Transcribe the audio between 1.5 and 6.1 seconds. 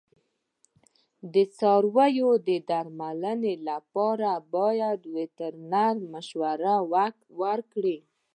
څارویو د درملنې لپاره باید وترنر